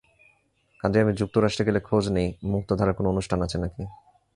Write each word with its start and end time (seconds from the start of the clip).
কাজেই 0.79 1.01
আমি 1.01 1.13
যুক্তরাষ্ট্রে 1.13 1.63
গেলে 1.65 1.79
খোঁজ 1.79 2.05
নিই, 2.09 2.29
মুক্তধারার 2.43 2.93
কোনো 2.93 3.07
অনুষ্ঠান 3.09 3.39
আছে 3.41 3.57
নাকি। 3.57 3.83